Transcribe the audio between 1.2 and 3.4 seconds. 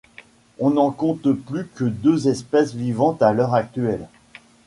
plus que deux espèces vivantes à